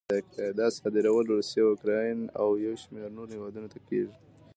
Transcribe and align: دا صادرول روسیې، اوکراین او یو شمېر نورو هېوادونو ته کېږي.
دا 0.59 0.67
صادرول 0.77 1.25
روسیې، 1.33 1.61
اوکراین 1.67 2.19
او 2.41 2.47
یو 2.65 2.75
شمېر 2.83 3.09
نورو 3.15 3.33
هېوادونو 3.35 3.67
ته 3.73 3.79
کېږي. 3.87 4.15